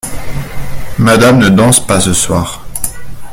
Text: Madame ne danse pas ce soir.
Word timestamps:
Madame 0.97 1.37
ne 1.37 1.49
danse 1.49 1.85
pas 1.85 1.99
ce 1.99 2.11
soir. 2.11 2.65